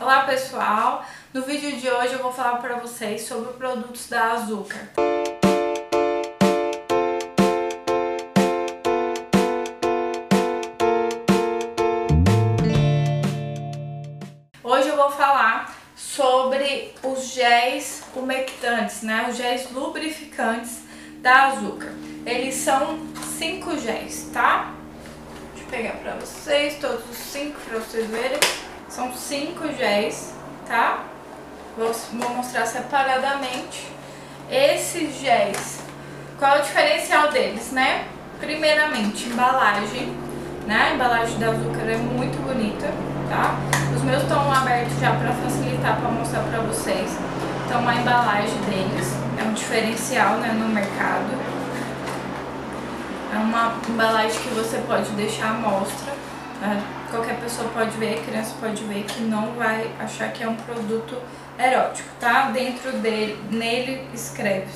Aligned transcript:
Olá 0.00 0.22
pessoal, 0.22 1.04
no 1.30 1.42
vídeo 1.42 1.76
de 1.76 1.86
hoje 1.86 2.14
eu 2.14 2.22
vou 2.22 2.32
falar 2.32 2.56
para 2.56 2.76
vocês 2.76 3.20
sobre 3.20 3.52
produtos 3.52 4.08
da 4.08 4.32
Açúcar. 4.32 4.88
Hoje 14.64 14.88
eu 14.88 14.96
vou 14.96 15.10
falar 15.10 15.76
sobre 15.94 16.94
os 17.02 17.34
géis 17.34 18.02
umectantes, 18.16 19.02
né? 19.02 19.26
Os 19.28 19.36
géis 19.36 19.70
lubrificantes 19.70 20.80
da 21.18 21.48
Açúcar. 21.48 21.92
Eles 22.24 22.54
são 22.54 23.06
cinco 23.38 23.78
géis, 23.78 24.30
tá? 24.32 24.72
Deixa 25.52 25.66
eu 25.66 25.70
pegar 25.70 25.98
pra 25.98 26.14
vocês, 26.14 26.78
todos 26.80 27.04
os 27.10 27.18
cinco 27.18 27.60
pra 27.68 27.80
vocês 27.80 28.08
verem. 28.08 28.40
São 28.90 29.14
cinco 29.14 29.72
géis, 29.72 30.34
tá? 30.66 31.04
Vou, 31.78 31.92
vou 31.92 32.30
mostrar 32.30 32.66
separadamente. 32.66 33.86
Esses 34.50 35.20
géis, 35.20 35.78
qual 36.36 36.56
é 36.56 36.58
o 36.58 36.62
diferencial 36.62 37.30
deles, 37.30 37.70
né? 37.70 38.08
Primeiramente, 38.40 39.28
embalagem, 39.28 40.12
né? 40.66 40.88
A 40.90 40.94
embalagem 40.94 41.38
da 41.38 41.50
Azúcar 41.50 41.88
é 41.88 41.96
muito 41.98 42.36
bonita, 42.44 42.88
tá? 43.28 43.54
Os 43.94 44.02
meus 44.02 44.22
estão 44.22 44.52
abertos 44.52 44.98
já 44.98 45.12
para 45.12 45.32
facilitar, 45.34 46.00
para 46.00 46.10
mostrar 46.10 46.42
para 46.42 46.58
vocês. 46.62 47.16
Então, 47.66 47.88
a 47.88 47.94
embalagem 47.94 48.58
deles 48.62 49.14
é 49.38 49.44
um 49.44 49.52
diferencial, 49.52 50.38
né, 50.38 50.48
no 50.48 50.68
mercado. 50.68 51.30
É 53.32 53.38
uma 53.38 53.76
embalagem 53.88 54.40
que 54.40 54.48
você 54.48 54.78
pode 54.78 55.10
deixar 55.10 55.50
à 55.50 55.52
mostra, 55.52 56.12
né? 56.60 56.82
qualquer 57.10 57.40
pessoa 57.40 57.68
pode 57.70 57.96
ver, 57.96 58.22
criança 58.24 58.54
pode 58.60 58.84
ver 58.84 59.04
que 59.04 59.22
não 59.22 59.52
vai 59.52 59.90
achar 59.98 60.32
que 60.32 60.42
é 60.42 60.48
um 60.48 60.56
produto 60.56 61.16
erótico, 61.58 62.08
tá? 62.18 62.50
Dentro 62.50 62.92
dele, 62.98 63.38
nele 63.50 64.08
escreve 64.14 64.68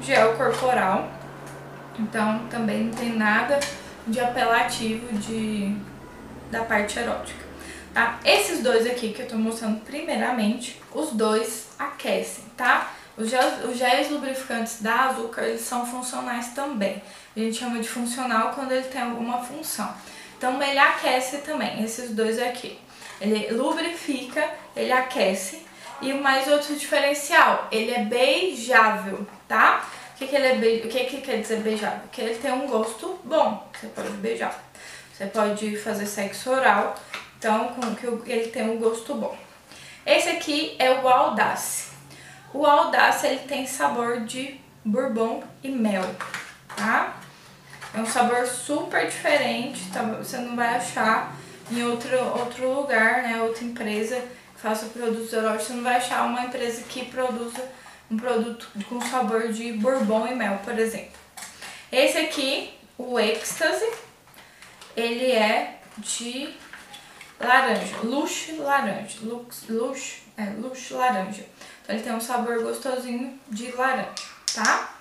gel 0.00 0.34
corporal, 0.34 1.10
então 1.98 2.46
também 2.48 2.84
não 2.84 2.92
tem 2.92 3.16
nada 3.16 3.58
de 4.06 4.20
apelativo 4.20 5.12
de, 5.18 5.74
da 6.50 6.64
parte 6.64 6.98
erótica. 6.98 7.46
Tá? 7.92 8.18
Esses 8.24 8.62
dois 8.62 8.86
aqui 8.86 9.12
que 9.12 9.22
eu 9.22 9.28
tô 9.28 9.36
mostrando 9.36 9.80
primeiramente, 9.80 10.80
os 10.94 11.10
dois 11.10 11.68
aquecem, 11.78 12.44
tá? 12.56 12.92
Os 13.16 13.32
os 13.68 13.76
géis 13.76 14.10
lubrificantes 14.10 14.80
da 14.80 15.06
Azúcar, 15.06 15.44
eles 15.44 15.62
são 15.62 15.84
funcionais 15.84 16.48
também. 16.48 17.02
A 17.36 17.40
gente 17.40 17.58
chama 17.58 17.80
de 17.80 17.88
funcional 17.88 18.52
quando 18.54 18.72
ele 18.72 18.86
tem 18.86 19.00
alguma 19.00 19.38
função. 19.42 19.92
Então 20.38 20.62
ele 20.62 20.78
aquece 20.78 21.38
também, 21.38 21.82
esses 21.82 22.12
dois 22.12 22.38
aqui. 22.38 22.78
Ele 23.20 23.48
lubrifica, 23.52 24.48
ele 24.76 24.92
aquece. 24.92 25.66
E 26.00 26.12
mais 26.14 26.46
outro 26.46 26.76
diferencial, 26.76 27.66
ele 27.72 27.92
é 27.92 28.04
beijável, 28.04 29.26
tá? 29.48 29.84
O 30.14 30.18
que, 30.18 30.28
que, 30.28 30.36
ele 30.36 30.46
é 30.46 30.54
be... 30.54 30.86
o 30.86 30.88
que, 30.88 31.04
que 31.04 31.20
quer 31.20 31.40
dizer 31.40 31.58
beijável? 31.58 32.02
Que 32.12 32.20
ele 32.20 32.36
tem 32.36 32.52
um 32.52 32.68
gosto 32.68 33.18
bom, 33.24 33.68
você 33.74 33.88
pode 33.88 34.10
beijar. 34.10 34.64
Você 35.12 35.26
pode 35.26 35.76
fazer 35.76 36.06
sexo 36.06 36.50
oral, 36.50 36.94
então 37.36 37.70
com 37.70 37.96
que 37.96 38.30
ele 38.30 38.48
tem 38.50 38.70
um 38.70 38.78
gosto 38.78 39.14
bom. 39.14 39.36
Esse 40.06 40.28
aqui 40.28 40.76
é 40.78 40.92
o 40.92 41.08
Audace. 41.08 41.88
O 42.54 42.64
Audace 42.64 43.26
ele 43.26 43.40
tem 43.40 43.66
sabor 43.66 44.20
de 44.20 44.60
bourbon 44.84 45.42
e 45.64 45.68
mel, 45.68 46.04
tá? 46.76 47.16
É 47.94 48.00
um 48.00 48.06
sabor 48.06 48.46
super 48.46 49.06
diferente, 49.06 49.90
tá? 49.92 50.02
você 50.02 50.36
não 50.38 50.54
vai 50.54 50.76
achar 50.76 51.34
em 51.70 51.82
outro, 51.84 52.16
outro 52.38 52.72
lugar, 52.72 53.22
né? 53.22 53.40
Outra 53.42 53.64
empresa 53.64 54.16
que 54.54 54.60
faça 54.60 54.86
produtos 54.86 55.32
eróticos, 55.32 55.66
você 55.68 55.72
não 55.74 55.82
vai 55.82 55.96
achar 55.96 56.26
uma 56.26 56.44
empresa 56.44 56.82
que 56.82 57.06
produza 57.06 57.62
um 58.10 58.16
produto 58.16 58.68
com 58.88 59.00
sabor 59.00 59.48
de 59.48 59.72
bourbon 59.74 60.26
e 60.26 60.34
mel, 60.34 60.58
por 60.64 60.78
exemplo. 60.78 61.18
Esse 61.92 62.18
aqui, 62.18 62.74
o 62.96 63.18
Ecstasy, 63.18 63.90
ele 64.96 65.32
é 65.32 65.78
de 65.98 66.54
laranja, 67.40 67.96
luxo 68.02 68.56
laranja, 68.62 69.18
lux, 69.22 69.64
luxo, 69.68 70.22
é, 70.36 70.44
luxo 70.58 70.96
laranja. 70.96 71.44
Então 71.82 71.94
ele 71.94 72.04
tem 72.04 72.12
um 72.12 72.20
sabor 72.20 72.62
gostosinho 72.62 73.38
de 73.48 73.70
laranja, 73.72 74.12
tá? 74.54 74.97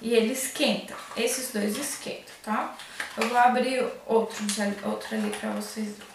E 0.00 0.14
ele 0.14 0.32
esquenta. 0.32 0.94
Esses 1.16 1.52
dois 1.52 1.76
esquentam, 1.76 2.34
tá? 2.42 2.74
Eu 3.16 3.28
vou 3.28 3.36
abrir 3.36 3.84
outro, 4.06 4.44
outro 4.84 5.14
ali 5.14 5.30
pra 5.30 5.50
vocês 5.50 5.88
verem. 5.88 6.10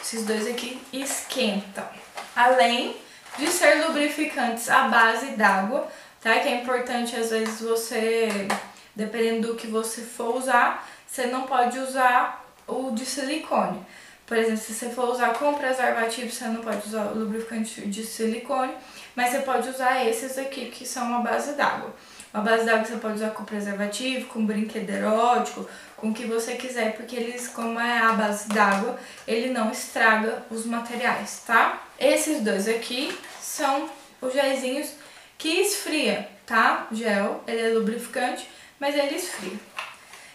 Esses 0.00 0.24
dois 0.24 0.46
aqui 0.46 0.80
esquentam. 0.92 1.86
Além 2.34 2.96
de 3.38 3.46
ser 3.48 3.86
lubrificantes 3.86 4.70
à 4.70 4.88
base 4.88 5.32
d'água, 5.32 5.86
tá? 6.20 6.38
Que 6.38 6.48
é 6.48 6.62
importante, 6.62 7.14
às 7.14 7.30
vezes, 7.30 7.60
você, 7.60 8.48
dependendo 8.94 9.48
do 9.48 9.54
que 9.54 9.66
você 9.66 10.00
for 10.00 10.36
usar, 10.36 10.88
você 11.06 11.26
não 11.26 11.42
pode 11.42 11.78
usar 11.78 12.44
o 12.66 12.90
de 12.92 13.04
silicone. 13.04 13.84
Por 14.26 14.36
exemplo, 14.36 14.58
se 14.58 14.74
você 14.74 14.90
for 14.90 15.08
usar 15.08 15.34
com 15.34 15.54
preservativo, 15.54 16.30
você 16.30 16.44
não 16.44 16.60
pode 16.60 16.86
usar 16.86 17.04
lubrificante 17.14 17.80
de 17.82 18.04
silicone, 18.04 18.74
mas 19.16 19.30
você 19.30 19.38
pode 19.40 19.68
usar 19.68 20.04
esses 20.04 20.36
aqui, 20.36 20.66
que 20.66 20.86
são 20.86 21.16
a 21.16 21.20
base 21.20 21.52
d'água. 21.52 21.94
Uma 22.32 22.42
base 22.42 22.64
d'água 22.64 22.84
você 22.84 22.96
pode 22.96 23.14
usar 23.14 23.30
com 23.30 23.44
preservativo, 23.44 24.26
com 24.26 24.44
brinquedo 24.44 24.90
erótico, 24.90 25.68
com 25.96 26.10
o 26.10 26.14
que 26.14 26.26
você 26.26 26.56
quiser, 26.56 26.94
porque 26.96 27.16
eles, 27.16 27.48
como 27.48 27.80
é 27.80 27.98
a 27.98 28.12
base 28.12 28.48
d'água, 28.48 28.98
ele 29.26 29.50
não 29.50 29.70
estraga 29.70 30.44
os 30.50 30.66
materiais, 30.66 31.42
tá? 31.46 31.82
Esses 31.98 32.42
dois 32.42 32.68
aqui 32.68 33.18
são 33.40 33.88
os 34.20 34.32
gelzinhos 34.32 34.90
que 35.38 35.60
esfria, 35.60 36.28
tá? 36.44 36.86
Gel, 36.92 37.42
ele 37.46 37.62
é 37.62 37.68
lubrificante, 37.70 38.48
mas 38.78 38.94
ele 38.94 39.14
esfria. 39.14 39.58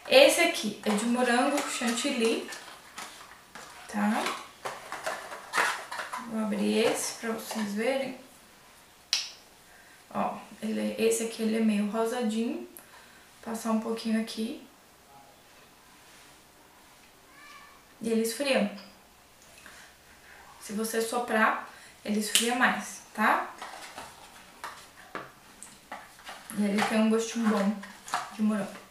Esse 0.10 0.42
aqui 0.42 0.82
é 0.86 0.90
de 0.90 1.06
morango 1.06 1.58
chantilly, 1.70 2.50
tá? 3.88 4.24
Vou 6.30 6.44
abrir 6.44 6.80
esse 6.80 7.20
pra 7.20 7.32
vocês 7.32 7.74
verem. 7.74 8.18
Ó, 10.14 10.36
ele, 10.72 10.96
esse 10.98 11.24
aqui 11.24 11.44
ele 11.44 11.58
é 11.58 11.60
meio 11.60 11.90
rosadinho. 11.90 12.68
Passar 13.44 13.72
um 13.72 13.80
pouquinho 13.80 14.22
aqui. 14.22 14.66
E 18.02 18.10
ele 18.10 18.22
esfria. 18.22 18.72
Se 20.62 20.74
você 20.74 21.02
soprar, 21.02 21.70
ele 22.06 22.20
esfria 22.20 22.56
mais, 22.56 23.02
tá? 23.14 23.54
E 26.58 26.64
ele 26.64 26.82
tem 26.84 27.00
um 27.00 27.10
gostinho 27.10 27.50
bom 27.50 27.76
de 28.34 28.42
morango. 28.42 28.84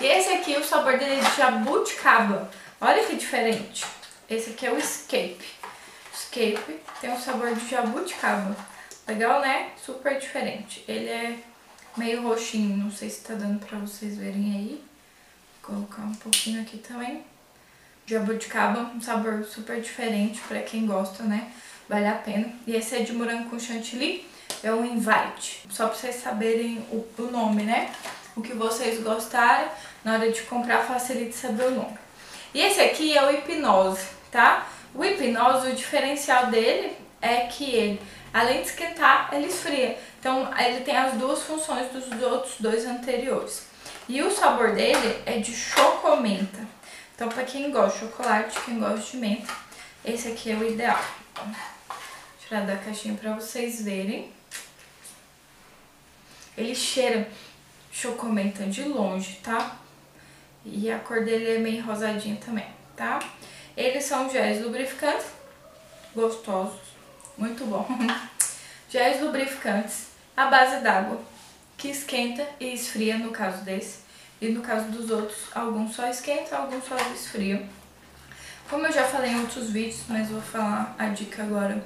E 0.00 0.06
esse 0.06 0.30
aqui, 0.30 0.56
o 0.56 0.64
sabor 0.64 0.98
dele 0.98 1.20
é 1.20 1.20
de 1.20 1.36
jabuticaba. 1.36 2.50
Olha 2.80 3.04
que 3.04 3.16
diferente. 3.16 3.84
Esse 4.28 4.50
aqui 4.50 4.66
é 4.66 4.72
o 4.72 4.78
Escape. 4.78 5.44
Escape 6.12 6.80
tem 7.00 7.10
um 7.10 7.20
sabor 7.20 7.54
de 7.54 7.68
jabuticaba. 7.68 8.56
Legal, 9.08 9.40
né? 9.40 9.70
Super 9.82 10.18
diferente. 10.18 10.84
Ele 10.86 11.08
é 11.08 11.38
meio 11.96 12.22
roxinho, 12.22 12.76
não 12.76 12.90
sei 12.90 13.08
se 13.08 13.22
tá 13.22 13.32
dando 13.32 13.58
pra 13.64 13.78
vocês 13.78 14.18
verem 14.18 14.52
aí. 14.54 14.84
Vou 15.62 15.76
colocar 15.76 16.02
um 16.02 16.14
pouquinho 16.14 16.60
aqui 16.60 16.76
também. 16.76 17.24
Jabuticaba, 18.06 18.80
um 18.80 19.00
sabor 19.00 19.44
super 19.44 19.80
diferente 19.80 20.42
pra 20.46 20.60
quem 20.60 20.86
gosta, 20.86 21.22
né? 21.22 21.50
Vale 21.88 22.06
a 22.06 22.16
pena. 22.16 22.52
E 22.66 22.76
esse 22.76 22.96
é 22.96 23.00
de 23.00 23.14
morango 23.14 23.48
com 23.48 23.58
chantilly, 23.58 24.26
é 24.62 24.70
um 24.70 24.84
invite. 24.84 25.62
Só 25.70 25.88
pra 25.88 25.96
vocês 25.96 26.16
saberem 26.16 26.78
o, 26.90 27.06
o 27.18 27.30
nome, 27.30 27.62
né? 27.62 27.90
O 28.36 28.42
que 28.42 28.52
vocês 28.52 29.02
gostarem, 29.02 29.68
na 30.04 30.14
hora 30.14 30.30
de 30.30 30.42
comprar 30.42 30.84
facilite 30.84 31.34
saber 31.34 31.64
o 31.64 31.70
nome. 31.70 31.96
E 32.52 32.60
esse 32.60 32.80
aqui 32.80 33.16
é 33.16 33.26
o 33.26 33.30
hipnose, 33.30 34.06
tá? 34.30 34.68
O 34.94 35.02
hipnose, 35.02 35.70
o 35.70 35.74
diferencial 35.74 36.48
dele 36.48 36.94
é 37.20 37.46
que 37.46 37.64
ele 37.64 38.00
Além 38.32 38.62
de 38.62 38.68
esquentar, 38.68 39.30
ele 39.32 39.46
esfria. 39.46 39.98
Então, 40.20 40.50
ele 40.58 40.84
tem 40.84 40.96
as 40.96 41.14
duas 41.14 41.42
funções 41.42 41.90
dos 41.92 42.10
outros 42.22 42.54
dois 42.60 42.84
anteriores. 42.84 43.66
E 44.08 44.22
o 44.22 44.30
sabor 44.30 44.74
dele 44.74 45.22
é 45.26 45.38
de 45.38 45.54
chocomenta. 45.54 46.66
Então, 47.14 47.28
para 47.28 47.44
quem 47.44 47.70
gosta 47.70 47.98
de 47.98 48.06
chocolate, 48.06 48.60
quem 48.60 48.78
gosta 48.78 49.10
de 49.10 49.16
menta, 49.16 49.52
esse 50.04 50.28
aqui 50.28 50.50
é 50.52 50.56
o 50.56 50.68
ideal. 50.68 51.00
Vou 51.34 51.96
tirar 52.40 52.66
da 52.66 52.76
caixinha 52.76 53.14
para 53.14 53.34
vocês 53.34 53.82
verem. 53.82 54.32
Ele 56.56 56.74
cheira 56.74 57.28
chocomenta 57.90 58.64
de 58.66 58.84
longe, 58.84 59.40
tá? 59.42 59.76
E 60.64 60.90
a 60.90 60.98
cor 60.98 61.24
dele 61.24 61.56
é 61.56 61.58
meio 61.58 61.84
rosadinha 61.84 62.36
também, 62.36 62.66
tá? 62.96 63.18
Eles 63.76 64.04
são 64.04 64.30
géis 64.30 64.62
lubrificantes, 64.62 65.26
gostosos, 66.14 66.80
muito 67.38 67.64
bom. 67.64 67.86
Géis 68.90 69.22
lubrificantes 69.22 70.08
à 70.36 70.46
base 70.46 70.82
d'água, 70.82 71.20
que 71.76 71.88
esquenta 71.88 72.46
e 72.58 72.74
esfria 72.74 73.16
no 73.16 73.30
caso 73.30 73.64
desse. 73.64 74.00
E 74.40 74.48
no 74.48 74.60
caso 74.60 74.90
dos 74.90 75.10
outros, 75.10 75.38
alguns 75.54 75.94
só 75.94 76.06
esquentam, 76.08 76.60
alguns 76.60 76.84
só 76.84 76.96
esfriam. 77.12 77.62
Como 78.68 78.86
eu 78.86 78.92
já 78.92 79.04
falei 79.04 79.32
em 79.32 79.40
outros 79.40 79.70
vídeos, 79.70 80.02
mas 80.08 80.28
vou 80.28 80.40
falar 80.40 80.94
a 80.98 81.06
dica 81.06 81.42
agora 81.42 81.82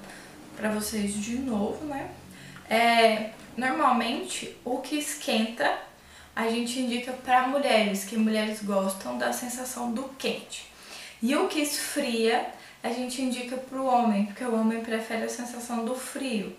pra 0.56 0.70
vocês 0.70 1.14
de 1.14 1.38
novo, 1.38 1.84
né? 1.86 2.10
É, 2.68 3.30
normalmente, 3.56 4.56
o 4.64 4.78
que 4.78 4.96
esquenta 4.96 5.78
a 6.34 6.48
gente 6.48 6.80
indica 6.80 7.12
para 7.12 7.46
mulheres, 7.46 8.04
que 8.04 8.16
mulheres 8.16 8.62
gostam 8.62 9.18
da 9.18 9.32
sensação 9.32 9.92
do 9.92 10.04
quente. 10.18 10.66
E 11.22 11.36
o 11.36 11.46
que 11.46 11.60
esfria, 11.60 12.46
a 12.82 12.90
gente 12.90 13.22
indica 13.22 13.56
para 13.56 13.80
o 13.80 13.86
homem, 13.86 14.26
porque 14.26 14.44
o 14.44 14.54
homem 14.54 14.80
prefere 14.80 15.24
a 15.24 15.28
sensação 15.28 15.84
do 15.84 15.94
frio. 15.94 16.54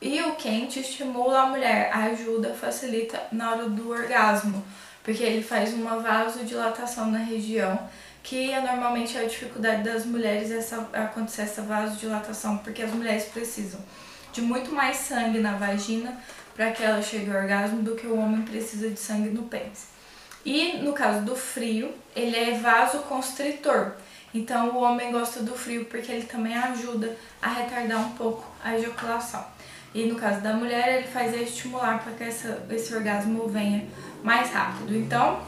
E 0.00 0.20
o 0.22 0.34
quente 0.34 0.80
estimula 0.80 1.40
a 1.40 1.46
mulher, 1.46 1.90
ajuda, 1.92 2.54
facilita 2.54 3.22
na 3.30 3.50
hora 3.50 3.68
do 3.68 3.90
orgasmo, 3.90 4.64
porque 5.02 5.22
ele 5.22 5.42
faz 5.42 5.72
uma 5.72 5.98
vasodilatação 5.98 7.10
na 7.10 7.18
região, 7.18 7.78
que 8.22 8.50
é 8.50 8.60
normalmente 8.60 9.18
a 9.18 9.24
dificuldade 9.24 9.82
das 9.82 10.06
mulheres 10.06 10.50
essa, 10.50 10.88
acontecer 10.92 11.42
essa 11.42 11.62
vasodilatação, 11.62 12.58
porque 12.58 12.82
as 12.82 12.90
mulheres 12.90 13.24
precisam 13.24 13.80
de 14.32 14.40
muito 14.40 14.72
mais 14.72 14.96
sangue 14.96 15.38
na 15.38 15.56
vagina 15.56 16.18
para 16.54 16.70
que 16.72 16.82
ela 16.82 17.00
chegue 17.02 17.30
ao 17.30 17.42
orgasmo 17.42 17.82
do 17.82 17.94
que 17.94 18.06
o 18.06 18.18
homem 18.18 18.42
precisa 18.42 18.88
de 18.90 18.98
sangue 18.98 19.30
no 19.30 19.44
pênis. 19.44 19.88
E 20.44 20.78
no 20.78 20.92
caso 20.92 21.24
do 21.24 21.34
frio, 21.36 21.92
ele 22.14 22.36
é 22.36 22.58
vasoconstritor. 22.58 23.92
Então 24.34 24.70
o 24.70 24.82
homem 24.82 25.12
gosta 25.12 25.40
do 25.40 25.54
frio 25.54 25.84
porque 25.84 26.10
ele 26.10 26.26
também 26.26 26.56
ajuda 26.56 27.16
a 27.40 27.48
retardar 27.48 28.00
um 28.00 28.10
pouco 28.10 28.44
a 28.62 28.76
ejaculação. 28.76 29.46
E 29.94 30.06
no 30.06 30.16
caso 30.16 30.40
da 30.40 30.52
mulher, 30.52 30.98
ele 30.98 31.06
faz 31.06 31.32
estimular 31.40 32.02
para 32.02 32.12
que 32.14 32.24
essa, 32.24 32.66
esse 32.68 32.92
orgasmo 32.92 33.46
venha 33.46 33.86
mais 34.24 34.50
rápido. 34.50 34.92
Então, 34.96 35.40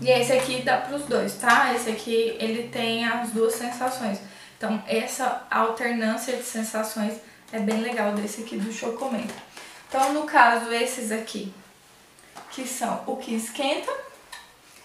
e 0.00 0.10
esse 0.10 0.32
aqui 0.32 0.62
dá 0.62 0.78
para 0.78 0.96
os 0.96 1.04
dois, 1.04 1.34
tá? 1.34 1.72
Esse 1.72 1.90
aqui 1.90 2.36
ele 2.40 2.68
tem 2.68 3.06
as 3.06 3.30
duas 3.30 3.54
sensações. 3.54 4.18
Então, 4.56 4.82
essa 4.88 5.46
alternância 5.48 6.36
de 6.36 6.42
sensações 6.42 7.14
é 7.52 7.60
bem 7.60 7.80
legal 7.80 8.12
desse 8.12 8.42
aqui 8.42 8.56
do 8.56 8.72
Chocomento. 8.72 9.34
Então, 9.88 10.12
no 10.12 10.24
caso, 10.24 10.72
esses 10.72 11.12
aqui, 11.12 11.54
que 12.50 12.66
são 12.66 13.04
o 13.06 13.16
que 13.16 13.36
esquenta, 13.36 13.92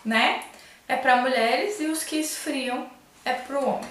né? 0.05 0.43
É 0.93 0.97
para 0.97 1.17
mulheres 1.17 1.79
e 1.79 1.85
os 1.85 2.03
que 2.03 2.17
esfriam 2.17 2.87
é 3.25 3.33
para 3.33 3.57
o 3.57 3.67
homem, 3.67 3.89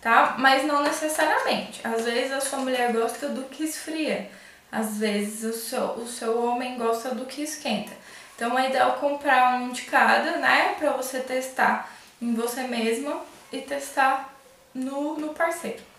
tá? 0.00 0.36
Mas 0.38 0.64
não 0.64 0.82
necessariamente. 0.82 1.80
Às 1.84 2.04
vezes 2.04 2.32
a 2.32 2.40
sua 2.40 2.60
mulher 2.60 2.92
gosta 2.92 3.28
do 3.28 3.42
que 3.44 3.64
esfria, 3.64 4.30
às 4.72 4.96
vezes 4.96 5.44
o 5.44 5.58
seu, 5.58 5.84
o 5.98 6.06
seu 6.06 6.42
homem 6.42 6.78
gosta 6.78 7.14
do 7.14 7.26
que 7.26 7.42
esquenta. 7.42 7.92
Então 8.34 8.58
é 8.58 8.70
ideal 8.70 8.94
comprar 8.94 9.56
um 9.56 9.70
de 9.70 9.82
cada, 9.82 10.36
né? 10.36 10.76
Para 10.78 10.92
você 10.92 11.20
testar 11.20 11.92
em 12.22 12.34
você 12.34 12.62
mesma 12.62 13.20
e 13.52 13.60
testar 13.60 14.32
no, 14.74 15.18
no 15.18 15.34
parceiro 15.34 15.90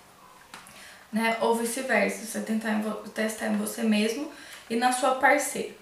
né? 1.12 1.38
Ou 1.42 1.56
vice-versa, 1.56 2.26
você 2.26 2.40
tentar 2.42 2.82
testar 3.14 3.48
em 3.48 3.58
você 3.58 3.84
mesmo 3.84 4.32
e 4.70 4.76
na 4.76 4.92
sua 4.92 5.16
parceira, 5.16 5.74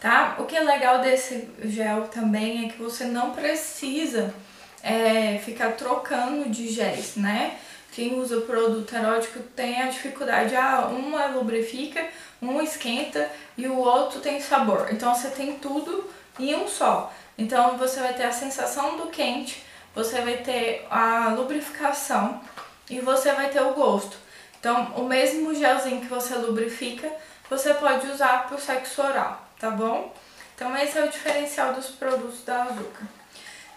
tá? 0.00 0.36
O 0.38 0.44
que 0.44 0.56
é 0.56 0.60
legal 0.60 1.00
desse 1.00 1.48
gel 1.64 2.08
também 2.08 2.66
é 2.66 2.68
que 2.70 2.82
você 2.82 3.04
não 3.04 3.32
precisa 3.32 4.34
é, 4.82 5.38
ficar 5.38 5.72
trocando 5.72 6.48
de 6.48 6.68
géis, 6.68 7.16
né? 7.16 7.58
Quem 7.92 8.18
usa 8.18 8.40
produto 8.42 8.94
erótico 8.94 9.40
tem 9.54 9.82
a 9.82 9.88
dificuldade, 9.88 10.54
ah, 10.54 10.88
um 10.88 11.36
lubrifica, 11.36 12.06
um 12.40 12.62
esquenta 12.62 13.28
e 13.56 13.66
o 13.66 13.76
outro 13.76 14.20
tem 14.20 14.40
sabor. 14.40 14.88
Então 14.90 15.14
você 15.14 15.28
tem 15.28 15.56
tudo 15.56 16.08
em 16.38 16.54
um 16.54 16.68
só. 16.68 17.12
Então 17.36 17.76
você 17.76 18.00
vai 18.00 18.14
ter 18.14 18.24
a 18.24 18.32
sensação 18.32 18.96
do 18.96 19.08
quente, 19.08 19.62
você 19.94 20.20
vai 20.20 20.36
ter 20.38 20.86
a 20.90 21.34
lubrificação 21.36 22.40
e 22.88 23.00
você 23.00 23.32
vai 23.32 23.50
ter 23.50 23.60
o 23.60 23.74
gosto. 23.74 24.16
Então, 24.58 24.92
o 24.96 25.04
mesmo 25.04 25.54
gelzinho 25.54 26.02
que 26.02 26.06
você 26.06 26.34
lubrifica, 26.34 27.10
você 27.48 27.72
pode 27.72 28.06
usar 28.08 28.46
para 28.46 28.56
o 28.56 28.60
sexo 28.60 29.00
oral, 29.00 29.49
tá 29.60 29.70
bom? 29.70 30.12
Então, 30.54 30.76
esse 30.76 30.98
é 30.98 31.04
o 31.04 31.08
diferencial 31.08 31.74
dos 31.74 31.88
produtos 31.88 32.42
da 32.44 32.64
Azuca. 32.64 33.06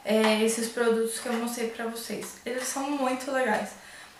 É, 0.03 0.41
esses 0.41 0.69
produtos 0.69 1.19
que 1.19 1.27
eu 1.27 1.33
mostrei 1.33 1.69
pra 1.69 1.85
vocês. 1.85 2.38
Eles 2.45 2.63
são 2.63 2.89
muito 2.89 3.31
legais. 3.31 3.71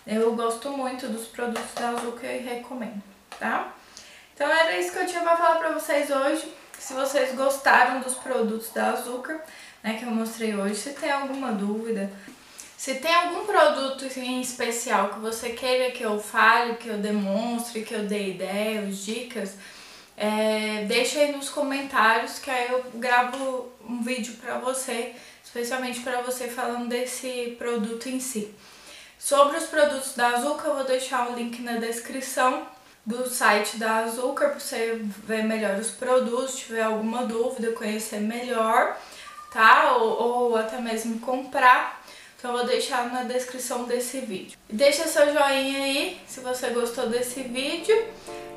Eu 0.06 0.34
gosto 0.34 0.70
muito 0.70 1.08
dos 1.08 1.26
produtos 1.26 1.74
da 1.74 1.90
Azuca 1.90 2.26
e 2.26 2.38
recomendo, 2.38 3.02
tá? 3.38 3.72
Então, 4.34 4.48
era 4.48 4.78
isso 4.78 4.92
que 4.92 4.98
eu 4.98 5.06
tinha 5.06 5.22
pra 5.22 5.36
falar 5.36 5.56
pra 5.56 5.70
vocês 5.70 6.10
hoje. 6.10 6.52
Se 6.78 6.92
vocês 6.92 7.34
gostaram 7.34 8.00
dos 8.00 8.14
produtos 8.14 8.70
da 8.70 8.92
Azuca, 8.92 9.42
né, 9.82 9.96
que 9.98 10.04
eu 10.04 10.10
mostrei 10.10 10.54
hoje, 10.54 10.74
se 10.74 10.90
tem 10.90 11.10
alguma 11.10 11.52
dúvida, 11.52 12.10
se 12.76 12.96
tem 12.96 13.14
algum 13.14 13.46
produto 13.46 14.04
em 14.18 14.40
especial 14.40 15.10
que 15.10 15.20
você 15.20 15.50
queira 15.50 15.90
que 15.92 16.02
eu 16.02 16.20
fale, 16.20 16.74
que 16.74 16.88
eu 16.88 16.98
demonstre, 16.98 17.82
que 17.82 17.94
eu 17.94 18.04
dê 18.04 18.30
ideias, 18.30 18.98
dicas, 18.98 19.54
é, 20.16 20.84
deixa 20.86 21.18
aí 21.18 21.32
nos 21.32 21.48
comentários 21.48 22.38
que 22.38 22.50
aí 22.50 22.70
eu 22.70 22.84
gravo 22.94 23.72
um 23.88 24.02
vídeo 24.02 24.34
pra 24.40 24.58
você, 24.58 25.14
especialmente 25.44 26.00
para 26.00 26.20
você 26.22 26.48
falando 26.48 26.88
desse 26.88 27.56
produto 27.58 28.08
em 28.08 28.20
si. 28.20 28.54
Sobre 29.18 29.56
os 29.56 29.64
produtos 29.64 30.14
da 30.14 30.28
Azuca, 30.28 30.68
eu 30.68 30.74
vou 30.74 30.84
deixar 30.84 31.30
o 31.30 31.34
link 31.34 31.62
na 31.62 31.76
descrição 31.76 32.66
do 33.06 33.28
site 33.28 33.76
da 33.76 33.98
Azuca 33.98 34.48
para 34.48 34.60
você 34.60 35.00
ver 35.26 35.42
melhor 35.44 35.78
os 35.78 35.90
produtos, 35.90 36.56
tiver 36.56 36.82
alguma 36.82 37.24
dúvida, 37.24 37.72
conhecer 37.72 38.20
melhor, 38.20 38.96
tá? 39.52 39.96
Ou, 39.96 40.50
ou 40.50 40.56
até 40.56 40.80
mesmo 40.80 41.18
comprar. 41.20 42.02
Então 42.38 42.52
eu 42.52 42.58
vou 42.58 42.66
deixar 42.66 43.10
na 43.10 43.22
descrição 43.22 43.84
desse 43.84 44.20
vídeo. 44.20 44.58
Deixa 44.68 45.08
seu 45.08 45.32
joinha 45.32 45.84
aí 45.84 46.20
se 46.26 46.40
você 46.40 46.68
gostou 46.70 47.08
desse 47.08 47.42
vídeo. 47.42 48.06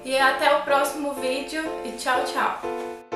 E 0.05 0.17
até 0.17 0.55
o 0.55 0.61
próximo 0.61 1.13
vídeo 1.13 1.63
e 1.85 1.91
tchau, 1.94 2.23
tchau! 2.23 3.06